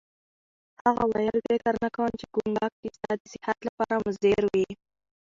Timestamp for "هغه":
0.83-1.03